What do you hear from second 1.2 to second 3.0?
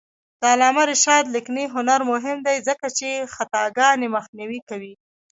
لیکنی هنر مهم دی ځکه